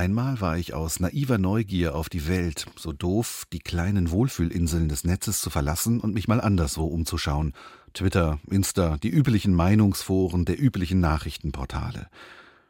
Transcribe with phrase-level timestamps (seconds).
[0.00, 5.04] Einmal war ich aus naiver Neugier auf die Welt so doof, die kleinen Wohlfühlinseln des
[5.04, 7.52] Netzes zu verlassen und mich mal anderswo umzuschauen.
[7.92, 12.08] Twitter, Insta, die üblichen Meinungsforen der üblichen Nachrichtenportale.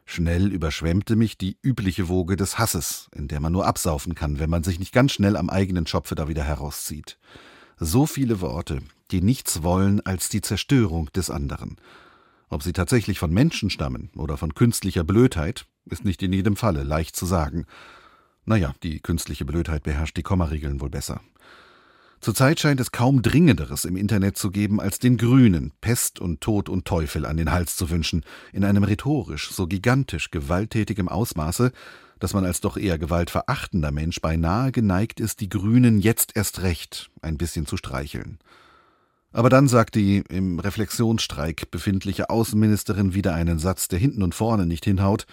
[0.03, 4.49] Schnell überschwemmte mich die übliche Woge des Hasses, in der man nur absaufen kann, wenn
[4.49, 7.17] man sich nicht ganz schnell am eigenen Schopfe da wieder herauszieht.
[7.79, 8.79] So viele Worte,
[9.11, 11.77] die nichts wollen als die Zerstörung des anderen.
[12.49, 16.83] Ob sie tatsächlich von Menschen stammen oder von künstlicher Blödheit, ist nicht in jedem Falle
[16.83, 17.65] leicht zu sagen.
[18.45, 21.21] Naja, die künstliche Blödheit beherrscht die Kommaregeln wohl besser.
[22.21, 26.69] Zurzeit scheint es kaum Dringenderes im Internet zu geben, als den Grünen Pest und Tod
[26.69, 31.71] und Teufel an den Hals zu wünschen, in einem rhetorisch so gigantisch gewalttätigem Ausmaße,
[32.19, 37.09] dass man als doch eher gewaltverachtender Mensch beinahe geneigt ist, die Grünen jetzt erst recht
[37.23, 38.37] ein bisschen zu streicheln.
[39.31, 44.67] Aber dann sagt die im Reflexionsstreik befindliche Außenministerin wieder einen Satz, der hinten und vorne
[44.67, 45.25] nicht hinhaut,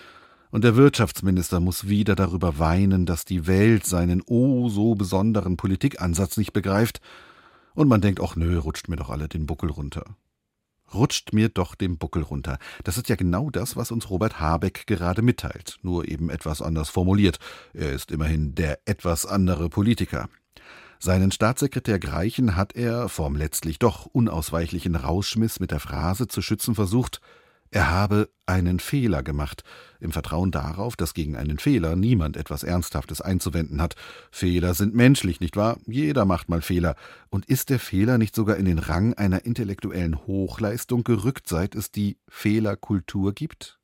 [0.50, 6.36] und der Wirtschaftsminister muss wieder darüber weinen, dass die Welt seinen oh so besonderen Politikansatz
[6.36, 7.00] nicht begreift,
[7.74, 10.04] und man denkt, ach nö, rutscht mir doch alle den Buckel runter.
[10.92, 12.58] Rutscht mir doch den Buckel runter.
[12.82, 16.88] Das ist ja genau das, was uns Robert Habeck gerade mitteilt, nur eben etwas anders
[16.88, 17.38] formuliert.
[17.74, 20.28] Er ist immerhin der etwas andere Politiker.
[20.98, 26.74] Seinen Staatssekretär Greichen hat er vom letztlich doch unausweichlichen Rauschmiss mit der Phrase zu schützen
[26.74, 27.20] versucht,
[27.70, 29.62] er habe einen Fehler gemacht,
[30.00, 33.94] im Vertrauen darauf, dass gegen einen Fehler niemand etwas Ernsthaftes einzuwenden hat.
[34.30, 35.78] Fehler sind menschlich, nicht wahr?
[35.86, 36.96] Jeder macht mal Fehler.
[37.28, 41.90] Und ist der Fehler nicht sogar in den Rang einer intellektuellen Hochleistung gerückt, seit es
[41.90, 43.78] die Fehlerkultur gibt?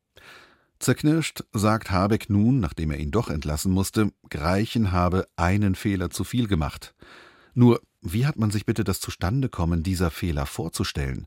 [0.78, 6.24] Zerknirscht sagt Habeck nun, nachdem er ihn doch entlassen musste, Greichen habe einen Fehler zu
[6.24, 6.94] viel gemacht.
[7.54, 11.26] Nur, wie hat man sich bitte das Zustandekommen dieser Fehler vorzustellen?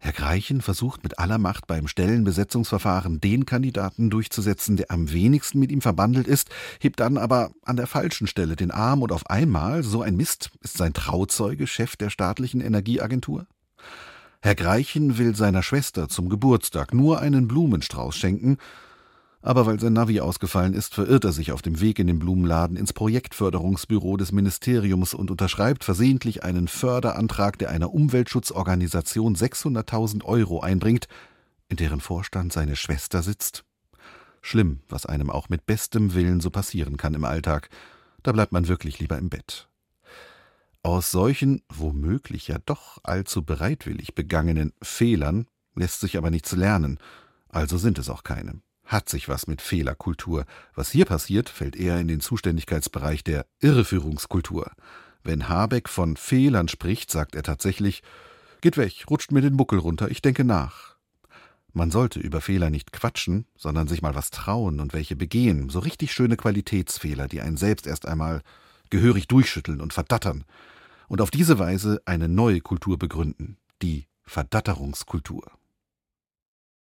[0.00, 5.72] Herr Greichen versucht mit aller Macht beim Stellenbesetzungsverfahren den Kandidaten durchzusetzen, der am wenigsten mit
[5.72, 9.82] ihm verbandelt ist, hebt dann aber an der falschen Stelle den Arm und auf einmal,
[9.82, 13.46] so ein Mist, ist sein Trauzeuge Chef der staatlichen Energieagentur?
[14.40, 18.58] Herr Greichen will seiner Schwester zum Geburtstag nur einen Blumenstrauß schenken,
[19.40, 22.76] aber weil sein Navi ausgefallen ist, verirrt er sich auf dem Weg in den Blumenladen
[22.76, 31.06] ins Projektförderungsbüro des Ministeriums und unterschreibt versehentlich einen Förderantrag, der einer Umweltschutzorganisation 600.000 Euro einbringt,
[31.68, 33.64] in deren Vorstand seine Schwester sitzt.
[34.42, 37.70] Schlimm, was einem auch mit bestem Willen so passieren kann im Alltag.
[38.22, 39.68] Da bleibt man wirklich lieber im Bett.
[40.82, 46.98] Aus solchen, womöglich ja doch allzu bereitwillig begangenen Fehlern lässt sich aber nichts lernen,
[47.48, 50.44] also sind es auch keine hat sich was mit Fehlerkultur.
[50.74, 54.72] Was hier passiert, fällt eher in den Zuständigkeitsbereich der Irreführungskultur.
[55.22, 58.02] Wenn Habeck von Fehlern spricht, sagt er tatsächlich
[58.60, 60.96] Geht weg, rutscht mir den Buckel runter, ich denke nach.
[61.72, 65.78] Man sollte über Fehler nicht quatschen, sondern sich mal was trauen und welche begehen, so
[65.78, 68.42] richtig schöne Qualitätsfehler, die einen selbst erst einmal
[68.90, 70.44] gehörig durchschütteln und verdattern,
[71.08, 75.57] und auf diese Weise eine neue Kultur begründen, die Verdatterungskultur.